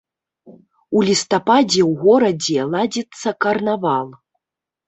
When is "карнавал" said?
3.47-4.07